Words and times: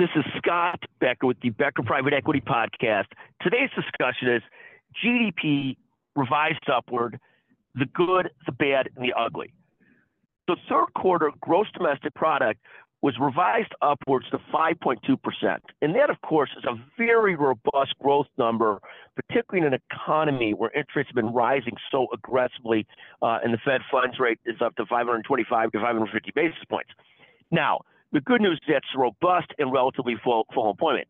This 0.00 0.08
is 0.16 0.24
Scott 0.38 0.82
Becker 0.98 1.26
with 1.26 1.38
the 1.42 1.50
Becker 1.50 1.82
Private 1.82 2.14
Equity 2.14 2.40
Podcast. 2.40 3.08
Today's 3.42 3.68
discussion 3.76 4.28
is 4.28 4.42
GDP 5.04 5.76
revised 6.16 6.70
upward, 6.74 7.20
the 7.74 7.84
good, 7.84 8.30
the 8.46 8.52
bad, 8.52 8.88
and 8.96 9.04
the 9.04 9.12
ugly. 9.12 9.52
The 10.48 10.56
third 10.70 10.86
quarter 10.96 11.30
gross 11.42 11.66
domestic 11.76 12.14
product 12.14 12.60
was 13.02 13.14
revised 13.20 13.74
upwards 13.82 14.24
to 14.30 14.38
5.2%. 14.50 15.58
And 15.82 15.94
that, 15.94 16.08
of 16.08 16.18
course, 16.22 16.48
is 16.56 16.64
a 16.64 16.82
very 16.96 17.36
robust 17.36 17.92
growth 18.02 18.28
number, 18.38 18.80
particularly 19.16 19.66
in 19.66 19.74
an 19.74 19.80
economy 19.92 20.54
where 20.54 20.70
interest 20.70 21.10
has 21.10 21.14
been 21.14 21.34
rising 21.34 21.74
so 21.92 22.06
aggressively, 22.14 22.86
uh, 23.20 23.40
and 23.44 23.52
the 23.52 23.58
Fed 23.62 23.82
funds 23.92 24.18
rate 24.18 24.40
is 24.46 24.62
up 24.64 24.74
to 24.76 24.86
525 24.86 25.72
to 25.72 25.78
550 25.78 26.32
basis 26.34 26.64
points. 26.70 26.88
Now, 27.50 27.80
the 28.12 28.20
good 28.20 28.40
news 28.40 28.58
is 28.62 28.74
that's 28.74 28.86
robust 28.96 29.52
and 29.58 29.72
relatively 29.72 30.16
full, 30.22 30.46
full 30.54 30.70
employment. 30.70 31.08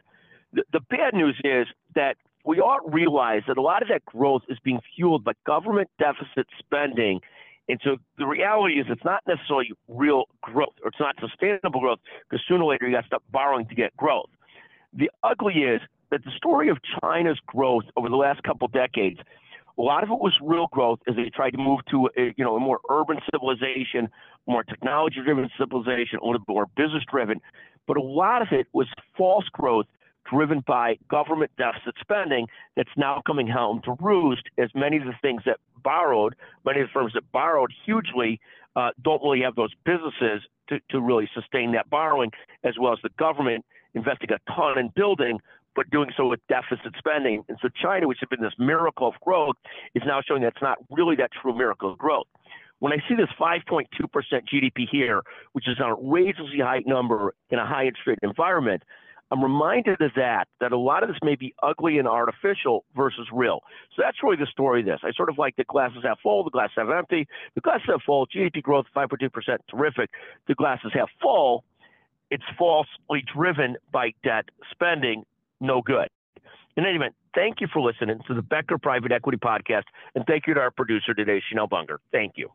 The, 0.53 0.65
the 0.73 0.81
bad 0.81 1.15
news 1.15 1.41
is 1.45 1.67
that 1.95 2.17
we 2.45 2.61
to 2.61 2.81
realize 2.91 3.43
that 3.49 3.59
a 3.59 3.63
lot 3.63 3.83
of 3.83 3.89
that 3.89 4.05
growth 4.05 4.43
is 4.49 4.59
being 4.65 4.81
fueled 4.97 5.25
by 5.25 5.33
government 5.47 5.91
deficit 5.99 6.47
spending. 6.59 7.21
And 7.69 7.79
so 7.85 7.97
the 8.19 8.27
reality 8.27 8.81
is 8.81 8.87
it's 8.89 9.05
not 9.05 9.23
necessarily 9.29 9.71
real 9.89 10.25
growth 10.41 10.75
or 10.83 10.89
it's 10.89 11.01
not 11.01 11.17
sustainable 11.21 11.81
growth 11.81 11.99
because 12.29 12.45
sooner 12.49 12.65
or 12.65 12.73
later 12.73 12.87
you 12.87 12.95
got 12.95 13.03
to 13.03 13.07
stop 13.07 13.23
borrowing 13.31 13.67
to 13.69 13.75
get 13.75 13.97
growth. 13.97 14.31
The 14.93 15.11
ugly 15.23 15.55
is 15.55 15.81
that 16.11 16.25
the 16.25 16.33
story 16.37 16.69
of 16.69 16.79
China's 17.01 17.39
growth 17.47 17.85
over 17.97 18.09
the 18.09 18.17
last 18.17 18.43
couple 18.43 18.67
decades 18.69 19.21
a 19.81 19.83
lot 19.83 20.03
of 20.03 20.11
it 20.11 20.21
was 20.21 20.35
real 20.43 20.67
growth 20.71 20.99
as 21.09 21.17
they 21.17 21.31
tried 21.35 21.53
to 21.53 21.59
move 21.59 21.81
to 21.91 22.11
a, 22.19 22.35
you 22.37 22.45
know 22.45 22.55
a 22.55 22.61
more 22.61 22.81
urban 22.91 23.19
civilization, 23.33 24.09
more 24.47 24.63
technology-driven 24.63 25.49
civilization, 25.59 26.19
a 26.23 26.25
little 26.25 26.41
bit 26.41 26.49
more 26.49 26.67
business-driven. 26.77 27.41
But 27.87 27.97
a 27.97 28.03
lot 28.03 28.43
of 28.43 28.49
it 28.53 28.67
was 28.75 28.87
false 29.17 29.47
growth 29.53 29.87
driven 30.31 30.63
by 30.67 30.99
government 31.11 31.51
deficit 31.57 31.95
spending 31.99 32.47
that's 32.77 32.91
now 32.97 33.23
coming 33.27 33.49
home 33.49 33.81
to 33.85 33.97
roost 34.01 34.43
as 34.59 34.69
many 34.75 34.99
of 34.99 35.05
the 35.05 35.15
things 35.23 35.43
that 35.47 35.57
borrowed, 35.83 36.35
many 36.65 36.81
of 36.81 36.89
the 36.89 36.93
firms 36.93 37.13
that 37.15 37.25
borrowed 37.33 37.73
hugely 37.87 38.39
uh, 38.77 38.91
don't 39.03 39.23
really 39.23 39.41
have 39.41 39.57
those 39.57 39.73
businesses 39.85 40.43
to, 40.69 40.79
to 40.91 41.01
really 41.01 41.29
sustain 41.35 41.73
that 41.73 41.89
borrowing, 41.89 42.31
as 42.65 42.75
well 42.79 42.93
as 42.93 42.99
the 43.03 43.09
government 43.19 43.65
investing 43.95 44.29
a 44.31 44.53
ton 44.53 44.79
in 44.79 44.89
building 44.95 45.41
but 45.81 45.89
doing 45.89 46.11
so 46.15 46.29
with 46.29 46.41
deficit 46.47 46.93
spending. 46.99 47.43
And 47.49 47.57
so 47.63 47.71
China, 47.83 48.07
which 48.07 48.19
has 48.21 48.29
been 48.29 48.43
this 48.43 48.53
miracle 48.59 49.09
of 49.09 49.15
growth, 49.25 49.57
is 49.95 50.03
now 50.05 50.21
showing 50.21 50.43
that's 50.43 50.61
not 50.61 50.77
really 50.91 51.17
that 51.17 51.31
true 51.41 51.57
miracle 51.57 51.91
of 51.91 51.97
growth. 51.97 52.27
When 52.81 52.93
I 52.93 52.97
see 53.09 53.15
this 53.15 53.31
5.2% 53.41 53.87
GDP 54.53 54.87
here, 54.93 55.23
which 55.53 55.67
is 55.67 55.77
an 55.79 55.87
outrageously 55.87 56.59
high 56.61 56.83
number 56.85 57.33
in 57.49 57.59
a 57.59 57.67
high 57.67 57.87
interest 57.87 58.07
rate 58.07 58.19
environment, 58.23 58.83
I'm 59.31 59.43
reminded 59.43 60.03
of 60.03 60.11
that, 60.17 60.49
that 60.61 60.73
a 60.73 60.77
lot 60.77 61.03
of 61.03 61.09
this 61.09 61.17
may 61.23 61.35
be 61.35 61.55
ugly 61.63 61.97
and 61.97 62.07
artificial 62.07 62.85
versus 62.95 63.29
real. 63.33 63.61
So 63.97 64.03
that's 64.05 64.19
really 64.23 64.37
the 64.37 64.49
story 64.53 64.81
of 64.81 64.87
this. 64.87 65.01
I 65.03 65.13
sort 65.13 65.31
of 65.31 65.39
like 65.39 65.57
the 65.57 65.65
glasses 65.65 66.01
half 66.03 66.21
full, 66.23 66.45
the 66.45 66.51
glasses 66.51 66.75
half 66.77 66.91
empty. 66.91 67.27
The 67.55 67.63
glasses 67.63 67.87
half 67.89 68.03
full, 68.05 68.27
GDP 68.27 68.61
growth 68.61 68.85
5.2%, 68.95 69.31
terrific. 69.71 70.11
The 70.47 70.55
glasses 70.55 70.91
half 70.93 71.09
full, 71.23 71.65
it's 72.31 72.45
falsely 72.59 73.25
driven 73.35 73.79
by 73.91 74.13
debt 74.23 74.45
spending, 74.71 75.25
no 75.61 75.83
good. 75.83 76.09
In 76.77 76.87
any 76.87 76.97
event, 76.97 77.15
thank 77.35 77.61
you 77.61 77.67
for 77.73 77.81
listening 77.83 78.21
to 78.27 78.35
the 78.35 78.43
Becker 78.43 78.79
Private 78.79 79.13
Equity 79.13 79.39
Podcast, 79.39 79.85
and 80.15 80.25
thank 80.27 80.47
you 80.47 80.55
to 80.55 80.61
our 80.61 80.71
producer 80.71 81.15
today, 81.15 81.43
Chanel 81.49 81.67
Bunger. 81.67 81.99
Thank 82.13 82.35
you. 82.37 82.51